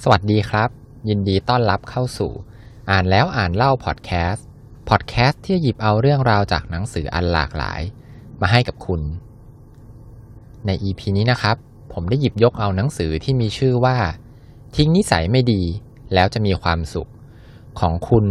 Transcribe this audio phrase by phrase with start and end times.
[0.00, 0.68] สวัสดีครับ
[1.08, 2.32] ยินดีต้อนรับเข้าสู่
[2.90, 4.46] อ่านแล้วอ่านเล่าพอดแคสต์
[4.88, 7.80] พอดแคสต์ที่หยิบเอาเรื่องราวจากหนังสืออันหลากหลาย
[8.40, 9.00] มาให้กับคุณ
[10.66, 11.56] ใน EP นี้นะครับ
[11.92, 13.96] ผมได้หยิบยกเอาหนังสือที่มีชื่อว่า
[14.76, 15.62] ทิ้งนิสัยไม่ดี
[16.14, 17.10] แล้วจะมีความสุข
[17.80, 18.26] ของคุณ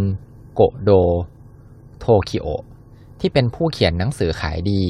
[0.53, 0.91] โกโด
[1.99, 2.47] โทคิโอ
[3.19, 4.81] ที่เป็นผู้เขียนหนังสือขายดี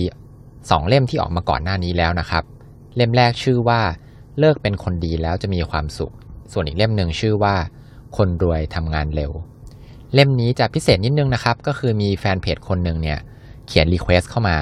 [0.69, 2.43] สองเล่มที่ออกมาก่อนหน้านี้แล้วนะครับ
[2.95, 3.81] เล่มแรกชื่อว่า
[4.39, 6.13] เลิกเป็นคนดีแล้วจะมีความสุข
[6.53, 7.55] ส่วนอีกเล่มหนึ่งชื่อว่า
[8.17, 9.31] คนรวยทำงานเร็ว
[10.13, 13.19] เล่มนี้จะพิเศษนิดนึงนะครับ ก็คือมีแฟนเพจคนหนึ่งเนี่ย
[13.67, 14.57] เขียน request เข้ามา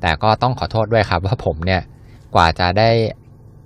[0.00, 1.82] แต่ก็ต้องขอโทษด้วยครับว่าผมเนี่ย
[2.34, 2.90] กว่าจะได้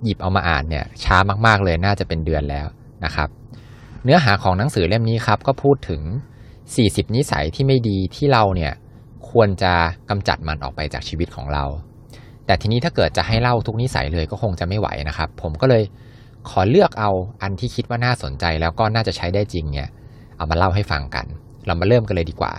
[0.03, 2.67] หยิบเอามาอ่านเนี่ยช้ามากๆเลยน่าจะเป็นเดือนแล้ว
[3.05, 3.29] นะครับ
[4.03, 6.01] เนื้อหาของหนังสือเล่มนี้ครับก็พูดถึง
[6.57, 8.73] 40 นิสัยที่ไม่ดีที่เราเนี่ย
[9.29, 9.73] ควรจะ
[10.09, 11.65] กำจัดมันออกไปจากชีวิตของเรา
[12.45, 15.83] แต่ทีนี้ถ้าเกิดจะให้เล่าทุกนิสัยเลยก็คงจะไม่ไหวนะครับ ผมก็เลย
[16.49, 19.89] ขอเลือกเอาอันที่คิดว่าน่าสนใจแล้วก็น่าจะใช้ได้จริงเนี่ย
[20.37, 21.25] เอามาเล่าให้ฟังกัน
[21.65, 22.53] เรามาเริ่มกันเลยดีกว่า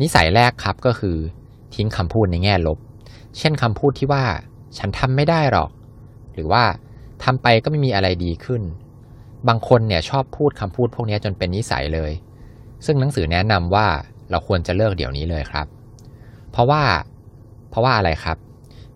[0.00, 1.16] นิสัยแรกครับก็คือ
[1.74, 2.78] ทิ้งคำพูดในแง่ลบ
[3.38, 4.24] เช่นคำพูดที่ว่า
[4.78, 5.70] ฉันทำไม่ได้หรอก
[6.34, 6.64] หรือว่า
[7.24, 8.62] ทำไปก็ไม่มีอะไรดีขึ้น
[9.48, 12.12] บางคนเนี่ยชอบพูดคำพูดพวกนี้จนเป็นนิสัยเลย
[12.84, 13.86] ซึ่งหนังสือแนะนำว่า
[14.30, 15.66] เราควรจะเลิกเดี๋ยวนี้เลยครับ
[16.52, 16.82] เพราะว่า
[17.70, 18.36] เพราะว่าอะไรครับ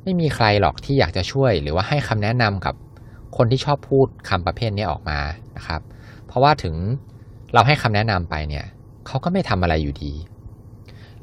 [0.03, 2.75] ไม่มีใครหรอกที่อยากจะช่วยหรือว่าให้คำแนะนำกับ
[3.37, 5.19] คนที่ชอบพูดคำประเภทนี้ออกมา
[5.57, 5.81] นะครับ
[6.27, 6.75] เพราะว่าถึง
[7.55, 8.65] เราให้คำแนะนำไปเนี่ย
[9.07, 10.13] เขาก็ไม่ทำอะไรอยู่ดี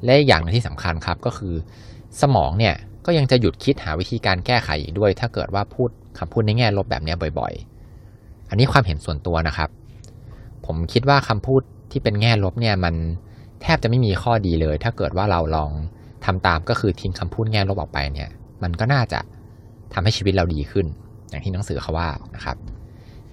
[0.05, 1.53] และอย่างที่สำคัญครับก็คือ
[2.21, 7.53] สมองเนี่ยก็ยังจะหยุดคิดหาวิธีการแก้ไขอีกด้วย ถ้าเกิดว่าพูดคำพูดในแง่ลบแบบนี้บ่อย
[8.01, 9.69] ๆ อันนี้ความเห็นส่วนตัวนะครับ
[10.65, 12.95] ผมคิดว่าคำพูดที่เป็นแง่ลบเนี่ยมัน
[13.61, 15.71] แทบจะไม่มีข้อดีเลย ถ้าเกิดว่าเราลอง
[16.25, 18.29] ทำตามก็คือทิ้งคำพูดแง่ลบออกไปเนี่ย
[18.63, 19.19] มันก็น่าจะ
[19.93, 20.85] ทำให้ชีวิตเราดีขึ้น
[21.29, 22.57] อย่างที่หนังสือเขาว่านะครับ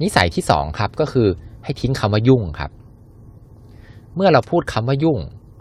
[0.02, 1.28] นิสัยที่สองครับก็คือ
[1.64, 2.70] ให้ทิ้งคำว่ายุ่งครับ
[4.16, 5.19] เมื่อเราพูดคำว่ายุ่ง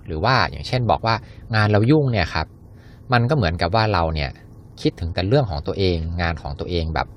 [0.08, 1.16] หรือว่าอย่างเช่นบอกว่า
[1.56, 2.47] งานเรายุ่งเนี่ยครับ
[3.13, 4.29] มันก็เหมือนกับว่าเราเนี่ย
[4.81, 7.07] คิดถึงแต่เรื่องของตัวเอง งานของตัวเองแบบ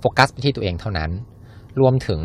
[0.00, 1.10] โฟกัสไปที่ตัวเองเท่านั้น
[1.80, 2.20] รวมถึง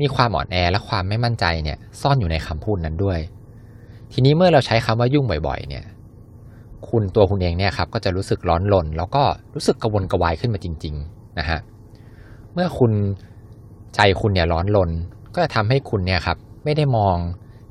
[0.00, 3.18] มีความอ่อนแอและความไม่มั่นใจเนี่ยซ่อนอยู่ในคำพูดนั้นด้วย
[4.12, 5.84] ทีนี้เมื่อเราใช้คำว่ายุ่งบ่อย ๆ เนี่ย
[6.88, 9.22] คุณตัวคุณเองเนี่ยครับก็จะรู้สึกร้อนรนแล้วก็
[9.54, 11.60] รู้สึกกระวนกระวายขึ้นมาจริง ๆ นะฮะ
[12.54, 12.92] เมื่อคุณ
[13.94, 14.90] ใจคุณเนี่ยร้อนรน
[15.34, 17.16] ก็จะทำให้คุณเนี่ยครับไม่ได้มอง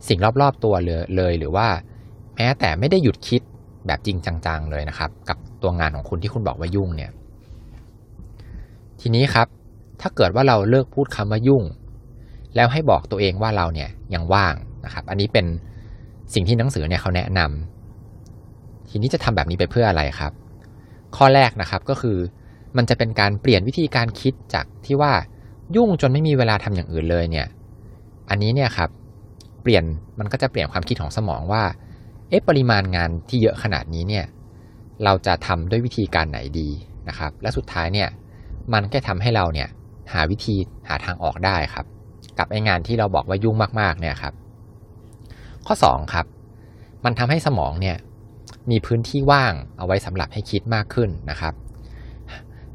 [0.07, 0.73] สิ่งรอบๆตัว
[1.17, 1.67] เลยหรือว่า
[2.35, 3.41] แม้แต่ไม่ได้หยุดคิด
[3.87, 7.11] แบบจริงจังๆเลยนะครับ กับตัวงานของคุณที่คุณบอกว่ายุ่งเนี่ย
[9.01, 9.47] ทีนี้ครับ
[10.01, 11.63] ถ้าเกิดว่าเราเลิกพูดคำว่ายุ่ง
[12.55, 14.55] แล้วให้บอกตัวเองว่าเราเนี่ยยังว่าง
[14.85, 15.45] นะครับ อันนี้เป็น
[16.33, 20.31] สิ่งที่หนังสือเนี่ยเขาแนะนำทีนี้จะทำแบบนี้ไปเพื่ออะไรครับ
[21.15, 22.17] ข้อแรกนะครับก็คือ
[22.77, 25.13] มันจะเป็นการเปลี่ยนวิธีการคิดจากที่ว่า
[25.75, 27.47] ยุ่งจนไม่มีเวลาทำอย่างอื่นเลยเนี่ย
[28.29, 28.89] อันนี้เนี่ยครับ
[29.61, 29.83] เปลี่ยน
[30.19, 31.63] มันก็จะเปลี่ยนความคิดของสมองว่า
[32.29, 34.25] เอ๊ะปริมาณงานที่เยอะขนาดนี้เนี่ย
[35.03, 36.69] เราจะทำด้วยวิธีการไหนดี
[37.07, 38.09] นะครับ และสุดท้ายเนี่ย
[38.73, 39.69] มันก็ทำให้เราเนี่ย
[40.13, 40.55] หาวิธี
[40.87, 41.85] หาทางออกได้ครับ
[42.37, 44.33] กับไองานที่เราบอกว่ายุ่งมากๆเนี่ยครับ
[45.67, 46.25] ข้อ2ครับ
[47.05, 47.97] มันทำให้สมองเนี่ย
[48.69, 51.53] มีพื้นที่ว่างเอาไว้สำหรับให้คิดมากขึ้นนะครับ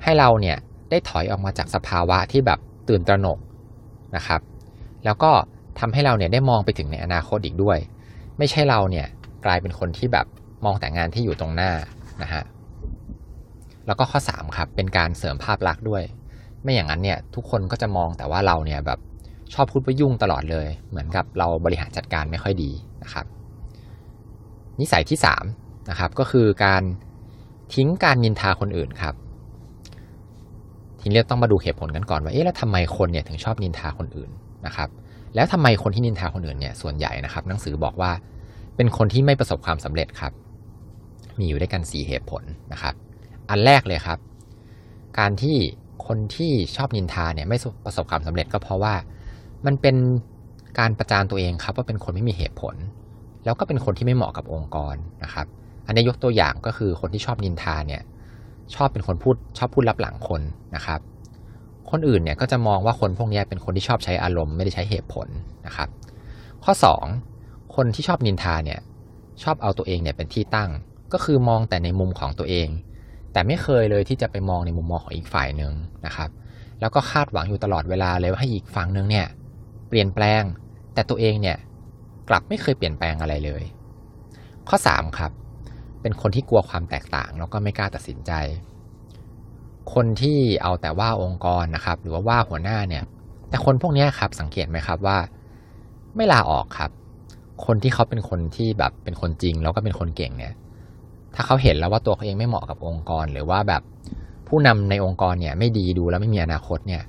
[0.03, 0.57] ให้เราเนี่ย
[0.91, 3.39] ได้ถอยออกมาจากสภาวะที่แบบตื่นตระหนก
[4.17, 4.41] นะครับ
[5.05, 5.31] แล้วก็
[5.79, 7.79] ทำให้เราเนี่ยได้มองไปถึงในอนาคตอีกด้วย
[8.39, 9.07] ไม่ใช่เราเนี่ย
[9.45, 10.27] กลายเป็นคนที่แบบ
[10.65, 11.73] มองแต่งานที่อยู่ตรงหน้า
[12.23, 12.43] นะฮะ
[13.87, 16.03] แล้วก็ข้อ3ครับเป็นการเสริมภาพลักษณ์ด้วย
[16.63, 18.99] ไม่อย่างนั้นเนี่ยทุกคนก็จะมองแต่ว่าเราเนี่ยแบบ
[19.55, 22.71] ชอบพูดว่ายุ่งตลอดเลย เหมือนกับเราบริหารจัดการไม่ค่อยดี
[23.03, 23.27] นะครับ
[24.81, 25.19] นิสัยที่
[25.53, 26.83] 3นะครับก็คือการ
[27.75, 29.15] ทิ้งการนินทาคนอื่นครับ
[31.01, 34.31] ทีนี้ต้องมาดูเหตุผลกันก่อนว่าเอ๊ะแล้วทำไมคนเนี่ยถึงชอบนินทาคนอื่น
[34.67, 34.89] นะครับ
[35.35, 38.11] แล้วทำไมคนที่นินทาคนอื่นเนี่ยส่วนใหญ่นะครับ หนังสือบอกว่า
[38.77, 40.33] เป็นคนที่ไม่ประสบความสำเร็จครับ
[41.39, 42.43] มีอยู่ด้วยกัน 4 เหตุผล
[42.73, 42.95] นะครับ
[43.51, 44.19] อันแรกเลยครับ
[45.19, 45.57] การที่
[46.07, 48.95] คนที่ชอบนินทาเนี่ยไม่ประสบความสำเร็จก็เพราะว่า
[49.67, 49.97] มันเป็น
[50.79, 52.75] การประจานตัวเองครับ ว่าเป็นคนไม่มีเหตุผล
[53.45, 55.47] แล้วก็เป็นคนที่ไม่เหมาะกับองค์กรนะครับ
[55.87, 58.03] อันนี้ยกตัวอย่างก็คือคนที่ชอบนินทาเนี่ย
[58.75, 60.43] ชอบเป็นคนพูดชอบพูดรับหลังคน
[60.77, 61.01] นะครับ
[61.91, 65.27] คนอื่นเนี่ยก็จะมองว่าคนพวกนี้เป็นคนที่ชอบใช้อารมณ์ไม่ได้ใช้เหตุผล
[65.67, 65.89] นะครับ
[66.65, 66.73] ข้อ
[67.23, 68.81] 2 คนที่ชอบนินทาเนี่ย
[69.43, 70.71] ชอบเอาตัวเองเนี่ยเป็นที่ตั้ง
[71.13, 72.69] ก็คือมองแต่ในมุมของตัวเอง
[73.33, 75.73] แต่ไม่เคยเลยที่จะไปมองในมุมมองของอีกฝ่ายหนึ่ง
[76.07, 76.31] นะครับ
[76.81, 79.27] แล้วก็คาดหวังอยู่ตลอดเวลาเลยว่าให้อีกฝั่งหนึ่งเนี่ย
[79.89, 80.43] เปลี่ยนแปลง
[80.95, 81.57] แต่ตัวเองเนี่ย
[82.29, 83.63] กลับไม่เคยเปลี่ยนแปลงอะไรเลย
[84.69, 85.33] ข้อ 3 ครับ
[86.03, 88.33] เป็นคนที่กลัวความแตกต่าง แล้วก็ไม่กล้าตัดสินใจ
[89.95, 93.05] คนที่เอาแต่ว่าองค์กรนะครับ หรือว่าว่าหัวหน้าเนี่ย
[93.49, 95.19] แต่คนพวกนี้ครับสังเกตไหมครับว่า
[96.17, 96.91] ไม่ลาออกครับ
[97.67, 100.55] คนที่เขาเป็นคนที่แบบเป็นคนจริง แล้วก็เป็นคนเก่งเนี่ย
[101.35, 103.83] ถ้าเขาเห็นแล้วว่าตัวเขาเองไม่เหมาะกับองค์กร หรือว่าแบบ
[104.49, 107.03] ผู้นำในองค์กรเนี่ย ไม่ดีดูแล้วไม่มีอนาคตเนี่ย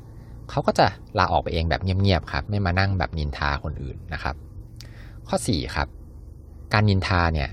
[0.50, 0.86] เขาก็จะ
[1.18, 4.36] ลาออกไปเองแบบเงียบๆครับ ไม่มานั่งแบบนินทาคนอื่นนะครับ
[5.28, 5.88] ข้อ4ครับ
[6.74, 7.50] การนินทาเนี่ย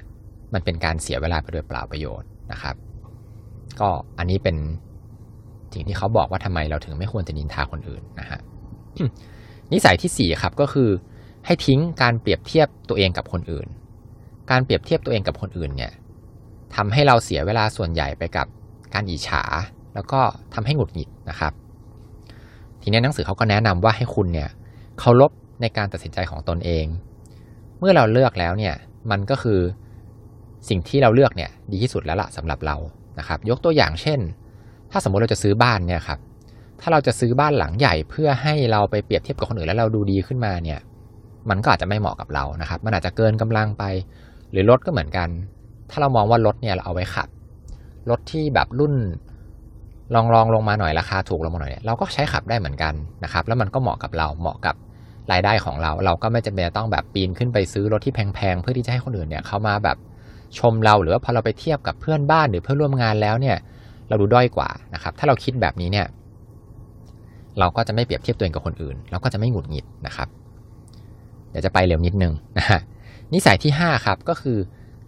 [0.56, 2.76] มันเป็นการเสียเวลาไปโดยเปล่าประโยชน์นะครับ
[3.80, 3.88] ก็
[4.18, 4.56] อันนี้เป็น
[5.74, 8.40] สิ่งที่เขาบอกว่าทำไมเราถึงไม่ควรจะนินทาคนอื่นนะฮะ
[9.72, 10.90] นิสัยที่ 4 ครับก็คือ
[11.46, 13.66] ให้ทิ้งการเปรียบเทียบตัวเองกับคนอื่น
[14.50, 15.92] การเปรียบเทียบตัวเองกับคนอื่นเนี่ย
[16.76, 18.46] ทำให้เราเสียเวลาส่วนใหญ่ไปกับ
[18.94, 19.42] การอิจฉา
[19.94, 20.20] แล้วก็
[20.54, 21.52] ทำให้หงุดหงิดนะครับ
[22.82, 24.48] ทีนี้หนังสือเขาก็แนะนำว่าให้คุณเนี่ย
[24.98, 25.30] เคารพ
[25.60, 26.86] ในการตัดสินใจของตนเอง
[27.78, 28.74] เมื่อเราเลือกแล้วเนี่ย
[29.10, 29.60] มันก็คือ
[30.68, 32.76] สิ่งที่เราเลือกเนี่ยดีที่สุดแล้วล่ะสำหรับเรา
[33.18, 34.20] นะครับ ยกตัวอย่างเช่น
[34.90, 36.18] ถ้าสมมติเราจะซื้อบ้านเนี่ยครับ
[36.80, 40.80] ถ้าเราจะซื้อบ้านหลังใหญ่เพื่อให้เราไปเปรียบเทียบกับคนอื่นแล้วเราดูดีขึ้นมาเนี่ย
[41.50, 43.84] มันก็อาจจะไม่เหมาะกับเรานะครับ มันอาจจะเกินกำลังไป
[44.50, 45.28] หรือรถก็เหมือนกัน
[45.90, 47.28] ถ้าเรามองว่ารถเนี่ยเราเอาไว้ขับ
[48.10, 48.94] รถที่แบบรุ่น
[50.14, 52.94] ลองลองลงมาหน่อยราคาถูกลงมาหน่อยเนี่ยเราก็ใช้ขับได้เหมือนกัน
[53.24, 54.74] นะครับ แล้วมันก็เหมาะกับเราเหมาะกับ
[55.32, 59.96] รายได้ของเรา เราก็ไม่จำเป็นต้องแบบปีนขึ้นไปซื้อรถที่แพงๆเพื่อที่จะให้คนอื่นเนี่ยเขามาแบบ
[60.58, 63.56] ชมเราหรือว่าพอเราไปเทียบกับเพื่อนบ้านหรือเพื่อนร่วมงานแล้วเนี่ย
[64.08, 66.06] เราดูด้อยกว่านะครับ ถ้าเราคิดแบบนี้เนี่ย
[67.58, 70.28] เราก็จะไม่เปรียบเทียบตัวเองกับคนอื่น เราก็จะไม่หงุดหงิดนะครับ
[71.50, 72.80] เดี๋ยวจะไปเร็วนิดนึงนะฮะ
[73.32, 74.58] นิสัยที่5ครับก็คือ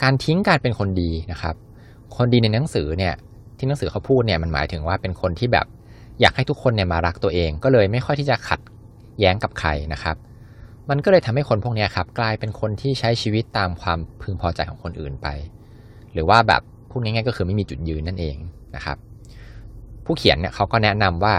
[0.02, 1.54] การทิ้งการเป็นคนดีนะครับ
[2.16, 3.14] คนดีในหนังสือเนี่ย
[3.58, 5.66] ที่หนังสือเขาพูดเนี่ยมันหมายถึงว่าเป็นคนที่แบบ
[6.20, 8.60] อยากให้ทุกคนเนี่ยมารักตัวเอง ก็เลยไม่ค่อยที่จะขัด
[9.20, 10.16] แย้งกับใครนะครับ
[10.90, 15.28] มันก็เลยทำให้คนพวกนี้ครับกลายเป็นคนที่ใช้ชีวิตตามความพึงพอใจของคนอื่นไป
[16.12, 18.36] หรือว่าแบบพูดง่ายๆก็คือไม่มีจุดยืนนั่นเอง
[18.76, 18.96] นะครับ
[20.04, 21.34] ผู้เขียนเนี่ยเขาก็แนะนำว่า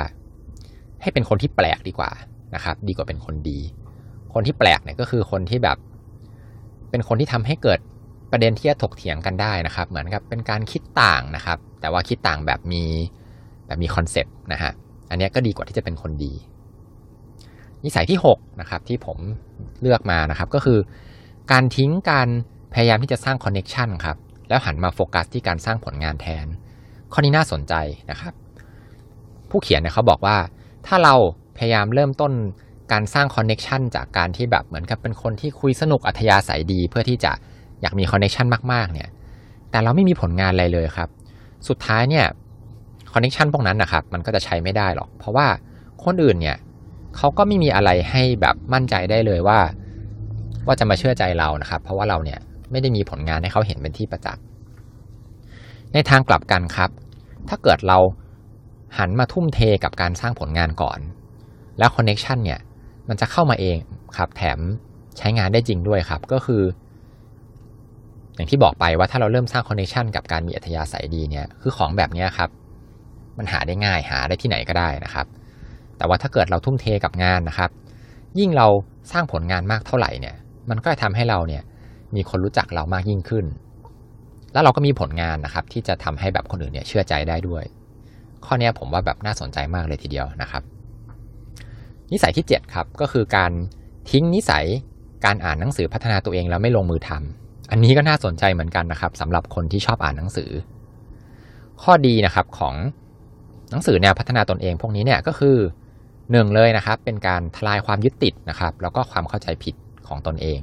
[1.01, 2.11] ให้เป็นคนที่แปลกดีกว่า
[2.55, 3.59] นะครับ ดีกว่าเป็นคนดี
[4.33, 5.77] คนที่แปลกเนี่ยก็คือคนที่แบบ
[6.89, 7.79] เป็นคนที่ทำให้เกิด
[8.31, 12.83] ประเด็นที่จะถกเถียงกันได้นะครับ เหมือนกับเป็นการคิดต่างนะครับ แต่ว่าคิดต่างแบบมี
[13.65, 14.71] แบบมีคอนเซปต์นะฮะ
[15.09, 16.33] อันนี้ก็ดีกว่าที่จะเป็นคนดี
[17.85, 19.17] นิสัยที่ 6 นะครับ ที่ผม
[19.81, 20.79] เลือกมานะครับ ก็คือ
[21.51, 22.27] การทิ้งการ
[22.73, 24.17] พยายามที่จะสร้าง connection ครับ
[24.49, 26.45] แล้วหันมาโฟกัสที่การสร้างผลงานแทน
[27.13, 27.73] ข้อนี้น่าสนใจ
[28.11, 28.33] นะครับ
[29.49, 30.37] ผู้เขียนเนี่ยเขาบอกว่า
[30.87, 31.15] ถ้าเรา
[31.57, 32.31] พยายามเริ่มต้น
[32.91, 37.31] การสร้าง connection จากการที่แบบเหมือนกับเป็นคนที่คุยสนุกอัธยาศัยดี เพื่อที่จะ
[37.81, 39.09] อยากมี connection มากๆ เนี่ย
[39.71, 41.09] แต่เราไม่มีผลงานอะไรเลยครับ
[41.67, 42.25] สุดท้ายเนี่ย
[43.13, 45.47] connection พวกนั้นนะครับ มันก็จะใช้ไม่ได้หรอก เพราะว่า
[46.03, 46.57] คนอื่นเนี่ย
[47.17, 49.59] เขาก็ไม่มีอะไรให้แบบมั่นใจได้เลยว่า
[50.67, 52.39] ว่าจะมาเชื่อใจเรานะครับ เพราะว่าเราเนี่ย
[52.71, 54.43] ไม่ได้มีผลงานให้เขาเห็นเป็นที่ประจักษ์
[55.93, 56.89] ในทางกลับกันครับ
[57.49, 57.97] ถ้าเกิดเรา
[58.97, 60.99] หันมาทุ่มเทกับการสร้างผลงานก่อน
[61.77, 62.59] แล้ว connection เนี่ย
[63.09, 63.77] มันจะเข้ามาเอง
[64.17, 64.59] ครับแถม
[65.17, 66.63] ใช้งานได้จริงด้วยครับ ก็คือ
[68.35, 72.49] อย่างที่บอกไปว่าถ้าเราเริ่มสร้าง connection กับการมีอัธยาศัยดีเนี่ยคือของแบบนี้ครับ
[73.37, 75.25] มันหาได้ง่ายหาได้ที่ไหนก็ได้นะครับ
[75.99, 77.69] แต่ว่าถ้าเกิดเราทุ่มเทกับงานนะครับ
[78.39, 78.67] ยิ่งเรา
[79.11, 80.35] สร้างผลงานมากเท่าไหร่เนี่ย
[80.69, 81.63] มันก็จะทำให้เราเนี่ย
[82.15, 83.45] มีคนรู้จักเรามากยิ่งขึ้น
[84.53, 87.63] แล้วเราก็มีผลงานนะครับ ที่จะทำให้แบบคนอื่นเนี่ยเชื่อใจได้ด้วย
[88.45, 90.63] ข้อนี้ผมว่าแบบน่าสนใจมากเลยทีเดียวนะครับ
[92.11, 93.51] นิสัยที่ 7 ครับ ก็คือการ
[94.09, 94.65] ทิ้งนิสัย
[95.25, 100.49] การอ่านหนังสือพัฒนาตัวเองแล้วไม่ลงมือทำอันนี้ก็น่าสนใจเหมือนกันนะครับสำหรับคนที่ชอบอ่านหนังสือ
[101.83, 102.75] ข้อดีนะครับของ
[103.71, 105.57] หนังสือแนวพัฒนาตนเองพวกนี้เนี่ยก็คือ
[106.31, 109.75] หนึ่งเลยนะครับ เป็นการทลายความยึดติดนะครับ แล้วก็ความเข้าใจผิด
[110.07, 110.61] ของตนเอง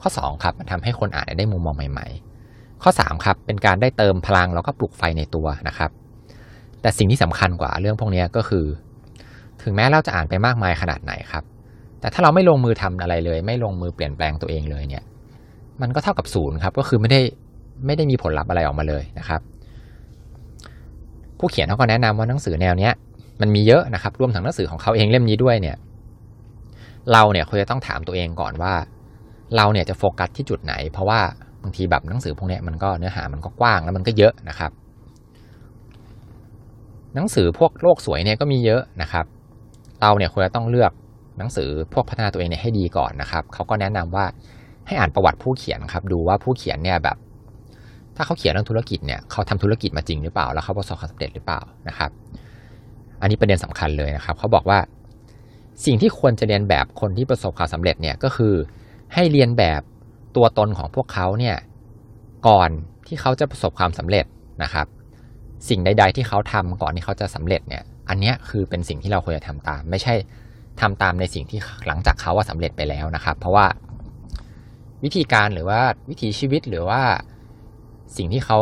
[0.00, 2.06] ข้อ 2 ครับ มันทำให้คนอ่านได้มุมมองใหม่
[2.44, 5.90] ๆ ข้อ 3 ครับ เป็นการได้เติมพลังแล้วก็ปลุกไฟในตัวนะครับ
[6.80, 8.64] แต่สิ่งที่สำคัญกว่าเรื่องพวกนี้ก็คือ
[9.62, 11.44] ถึงแม้เราจะอ่านไปมากมายขนาดไหนครับ
[12.00, 15.04] แต่ถ้าเราไม่ลงมือทำอะไรเลย ไม่ลงมือเปลี่ยนแปลงตัวเองเลยเนี่ย
[15.80, 17.20] มันก็เท่ากับศูนย์ครับ ก็คือไม่ได้
[17.86, 19.40] ไม่ได้มีผลลัพธ์อะไรออกมาเลยนะครับ
[21.38, 22.92] ผู้เขียนเขาก็แนะนำว่าหนังสือแนวเนี้ย
[23.40, 25.76] มันมีเยอะนะครับรวมถึงหนังสือของเขาเองเล่มนี้ด้วยเนี่ย
[27.12, 28.74] เราเนี่ยควรจะต้องถามตัวเองก่อนว่า
[29.56, 31.20] เราเนี่ยจะโฟกัสที่จุดไหน เพราะว่า
[31.62, 34.70] บางทีแบบหนังสือพวกนี้มันก็เนื้อหามันก็กว้างแล้วมันก็เยอะนะครับ
[37.14, 39.24] หนังสือพวกโลกสวยเนี่ยก็มีเยอะนะครับ
[40.00, 40.92] เราเนี่ยควรจะต้องเลือก
[41.38, 44.24] หนังสือพวกพัฒนาตัวเองเนี่ยให้ดีก่อนนะครับเขาก็แนะนำว่า
[44.86, 47.16] ให้อ่านประวัติผู้เขียนครับ ดูว่าผู้เขียนเนี่ยแบบ
[48.16, 52.10] ถ้าเขาเขียนเรื่องธุรกิจเนี่ยเขาทำธุรกิจมาจริงหรือเปล่า แล้วเขาประสบความสำเร็จหรือเปล่านะครับ
[53.20, 54.78] อันนี้ประเด็นสำคัญเลยนะครับ เขาบอกว่า
[55.84, 58.54] สิ่งที่ควรจะเรียนแบบคนที่ประสบความสำเร็จเนี่ยก็คือ
[59.14, 59.80] ให้เรียนแบบ
[60.36, 61.56] ตัวตนของพวกเขาเนี่ย
[62.48, 62.70] ก่อน
[63.06, 64.24] ที่เขาจะประสบความสำเร็จ
[64.62, 64.86] นะครับ
[65.68, 70.14] สิ่งใด ๆ ที่เขาทำก่อนที่เขาจะสำเร็จเนี่ย อันนี้คือเป็นสิ่งที่เราควรจะทำตาม ไม่ใช่
[70.80, 73.66] ทำตามในสิ่งที่หลังจากเขาว่าสำเร็จไปแล้วนะครับ เพราะว่า
[75.04, 77.00] วิธีการหรือว่าวิถีชีวิตหรือว่า
[78.16, 78.58] สิ่งที่เขา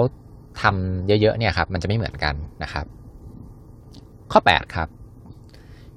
[0.62, 2.86] ทำเยอะๆเนี่ยครับ มันจะไม่เหมือนกันนะครับ
[4.32, 4.88] ข้อ 8 ครับ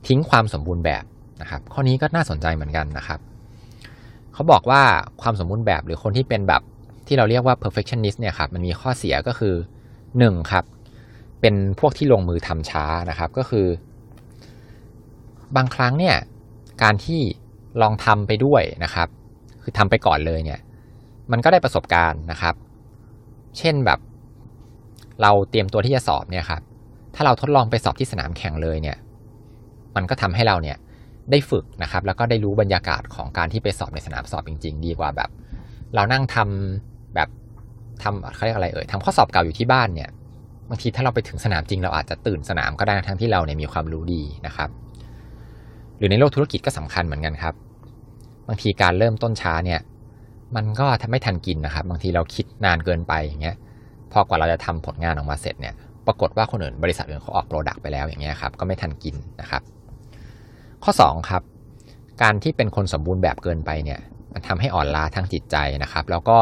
[0.08, 1.04] ทิ้งความสมบูรณ์แบบ
[1.42, 3.20] นะครับ ข้อนี้ก็น่าสนใจเหมือนกันนะครับ
[4.34, 4.82] เขาบอกว่า
[5.22, 6.62] ความสมบูรณ์แบบหรือคนที่เป็นแบบ
[7.08, 9.56] ที่เราเรียกว่า perfectionist เนี่ยครับมันมีข้อเสียก็คือ
[10.04, 10.66] 1 ครับ
[11.42, 13.68] เป็นพวกที่ลงมือทำช้านะครับก็คือ
[15.56, 16.16] บางครั้งเนี่ย
[16.84, 17.22] การที่
[17.82, 19.08] ลองทำไปด้วยนะครับ
[19.62, 20.60] คือทำไปก่อนเลยเนี่ย
[21.32, 22.56] มันก็ได้ประสบการณ์นะครับ
[23.58, 24.00] เช่นแบบ
[25.22, 26.62] เราเตรียมตัวที่จะสอบเนี่ยครับ
[27.16, 28.98] ถ้าเราทดลองไปสอบที่สนามแข่งเลยเนี่ย
[29.96, 30.78] มันก็ทำให้เราเนี่ย
[31.32, 35.30] ได้ฝึกนะครับ แล้วก็ได้รู้บรรยากาศของการที่ไปสอบในสนามสอบจริง ๆ ดีกว่าแบบ
[35.96, 37.30] เรานั่งทำแบบ
[38.04, 40.10] ทำเขาเรียกอะไรเอ่ยทำข้อสอบเก่าอยู่ที่บ้านเนี่ย
[40.70, 44.70] บางทีถ้าเราไปถึงสนามจริงเราอาจจะตื่นสนามก็ได้ทั้งที่เราเนี่ยมีความรู้ดีนะครับ
[45.98, 47.54] หรือในโลกธุรกิจก็สำคัญเหมือนกันครับ
[48.48, 49.80] บางทีการเริ่มต้นช้าเนี่ย
[50.56, 53.58] มันก็ทำไม่ทันกินนะครับ บางทีเราคิดนานเกินไปอย่างเงี้ย
[54.12, 55.76] พอกว่าเราจะทำผลงานออกมาเสร็จเนี่ย
[56.10, 59.62] ปรากฏว่าคนอื่นบริษัทอื่นเขาออก product ไปแล้วอย่างเงี้ยครับก็ไม่ทันกินนะครับ
[60.84, 61.44] ข้อ 2 ครับ
[62.22, 64.00] การที่เป็นคนสมบูรณ์แบบเกินไปเนี่ย
[64.34, 66.38] มันทำให้อ่อนล้าทางจิตใจนะครับ แล้วก็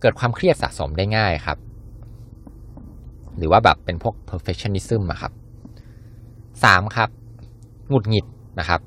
[0.00, 1.58] เกิดความเครียดสะสมได้ง่ายครับ
[3.38, 5.32] หรือว่าแบบเป็นพวก perfectionism อะครับ
[6.64, 7.08] สามครับ
[7.88, 8.26] หงุดหงิด
[8.60, 8.80] นะครับ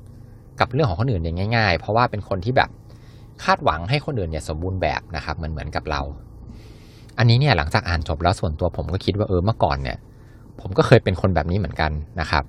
[0.60, 2.70] กับเรื่องของคนอื่นเนี่ยง่าย ๆ เพราะว่าเป็นคนที่แบบ
[3.44, 6.02] คาดหวังให้คนอื่นเนี่ยสมบูรณ์แบบนะครับมือนเหมือนกับเรา
[7.20, 9.98] อันนี้เนี่ยหลังจากอ่านจบแล้วส่วนตัวผมก็คิดว่าเออเมื่อก่อนเนี่ย
[10.60, 12.44] ผมก็เคยเป็นคนแบบนี้เหมือนกันนะครับ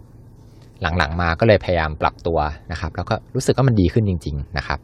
[0.81, 2.39] หลังๆมาก็เลยพยายามปรับตัว
[2.71, 4.79] นะครับ แล้วก็รู้สึกว่ามันดีขึ้นจริง ๆ นะครับ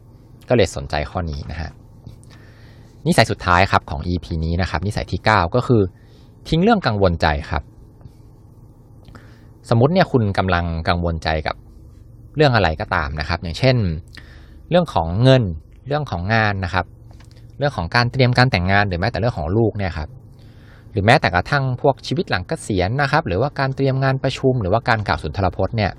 [0.48, 1.70] ก็เลยสนใจข้อนี้นะฮะ
[3.06, 5.82] นิสัยสุดท้ายครับของ EP นี้นะครับ นิสัยที่ 9 ก็คือ
[6.48, 7.62] ทิ้งเรื่องกังวลใจครับ
[9.68, 11.56] สมมติเนี่ยคุณกำลังกังวลใจกับ
[12.36, 13.76] เรื่องอะไรก็ตามนะครับ อย่างเช่น
[14.70, 15.42] เรื่องของเงิน
[15.86, 16.86] เรื่องของงานนะครับ
[17.58, 20.08] เรื่องของการเตรียมการแต่งงานหรือแม้แต่เรื่องของลูกเนี่ยครับ
[20.92, 25.90] หรือแม้แต่กระทั่งพวกชีวิตหลังเกษียณนะครับ หรือว่าการเตรียมงานประชุม หรือว่าการกล่าวสุนทรพจน์เนี่ย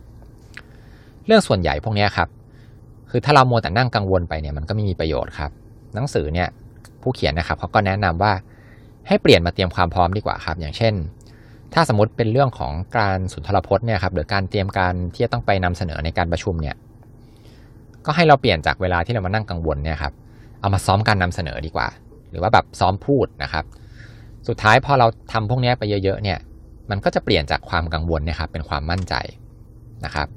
[1.25, 2.29] เรื่องส่วนใหญ่พวกนี้ครับ
[3.09, 5.51] คือถ้าเราโมแต่นั่งกังวลไปเนี่ยมันก็ไม่มีประโยชน์ครับ
[5.95, 6.47] หนังสือเนี่ย
[7.01, 8.33] ผู้เขียนนะครับเขาก็แนะนำว่า
[9.07, 10.93] ให้เปลี่ยนมาเตรียมความพร้อมดีกว่าครับ อย่างเช่น
[11.73, 16.75] ถ้าสมมติเป็นเรื่องของการสุนทรพจน์เนี่ยครับหรือการเตรียมการที่จะต้องไปนำเสนอในการประชุมเนี่ย
[18.05, 20.13] ก็ให้เราเปลี่ยนจากเวลาที่เรามานั่งกังวลเนี่ยครับ
[20.61, 21.87] เอามาซ้อมการนำเสนอดีกว่า
[22.31, 23.65] หรือว่าแบบซ้อมพูดนะครับ
[24.47, 26.39] สุดท้ายพอเราทำพวกนี้ไปเยอะๆเนี่ย
[26.89, 29.15] มันก็จะเปลี่ยนจากความกังวลนะครับเป็นความมั่นใจ
[30.05, 30.27] นะครับ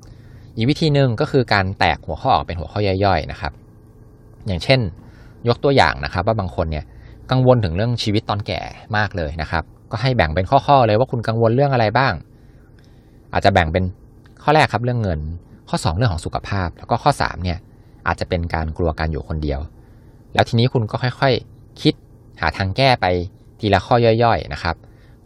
[0.56, 3.52] อีกวิธีหนึ่งก็คือการแตกหัวข้อออกเป็นหัวข้อย่อยๆนะครับ
[4.46, 4.80] อย่างเช่น
[5.48, 6.84] ยกตัวอย่างนะครับ ว่าบางคนเนี่ย
[7.30, 8.60] กังวลถึงเรื่องชีวิตตอนแก่
[8.96, 12.12] มากเลยนะครับ ก็ให้แบ่งเป็นข้อๆเลยว่าคุณกังวลเรื่องอะไรบ้าง
[13.32, 13.84] อาจจะแบ่งเป็น
[14.42, 15.20] ข้อแรกครับเรื่องเงิน
[15.68, 17.58] ข้อ 2 เรื่องของสุขภาพ แล้วก็ข้อ3เนี่ย
[18.06, 19.60] อาจจะเป็นการกลัวการอยู่คนเดียว
[20.34, 21.94] แล้วทีนี้คุณก็ค่อยๆ คิด
[22.40, 23.06] หาทางแก้ไป
[23.60, 24.76] ทีละข้อย่อยๆนะครับ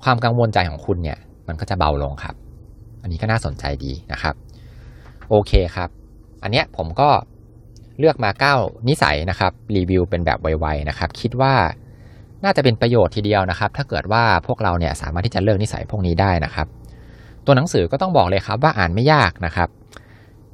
[0.02, 2.34] ความกังวลใจของคุณเนี่ยมันก็จะเบาลงครับ
[3.02, 4.34] อันนี้ก็น่าสนใจดีนะครับ
[5.28, 5.88] โอเคครับ
[6.42, 7.08] อันเนี้ยผมก็
[7.98, 11.54] เลือกมา 9 นิสัยนะครับ รีวิวเป็นแบบไวๆนะครับ คิดว่า
[12.44, 16.66] น่าจะเป็นประโยชน์ทีเดียวนะครับ ถ้าเกิดว่าพวกเราเนี่ยสามารถที่จะเลิกนิสัยพวกนี้ได้นะครับ
[17.46, 19.68] ตัวหนังสือก็ต้องบอกเลยครับว่าอ่านไม่ยากนะครับ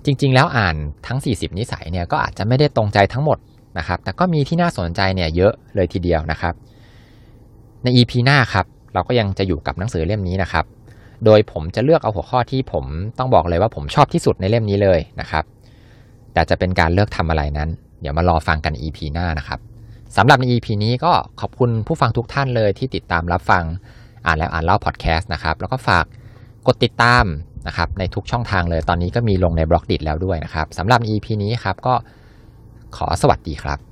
[0.04, 3.38] จริง ๆ แล้วอ่านทั้ง 40 นิสัยเนี่ยก็อาจจะไม่ได้ตรงใจทั้งหมด
[3.79, 6.55] นะครับ แต่ก็มีที่น่าสนใจเนี่ยเยอะเลยทีเดียวนะครับ
[7.83, 10.64] ใน EP หน้าครับ เราก็ยังจะอยู่กับหนังสือเล่มนี้นะครับ
[11.25, 12.85] โดยผมจะเลือกเอาหัวข้อที่ผม
[13.19, 15.45] ต้องบอกเลยว่าผมชอบที่สุดในเล่มนี้เลยนะครับ
[16.33, 17.69] แต่จะเป็นการเลือกทำอะไรนั้น
[18.00, 19.59] เดี๋ยวมารอฟังกัน EP หน้านะครับ
[20.17, 23.64] สำหรับใน EP นี้ก็ขอบคุณผู้ฟังทุกท่านเลยที่ติดตามรับฟัง
[24.26, 26.05] อ่านแล้วอ่านเล่าพอดแคสต์นะครับ แล้วก็ฝาก
[26.67, 27.25] กดติดตาม
[27.67, 31.95] นะครับในทุกช่องทางเลย ตอนนี้ก็มีลงในบล็อกดิแล้วด้วยนะครับสำหรับ EP นี้ครับก็
[32.96, 33.91] ขอสวัสดีครับ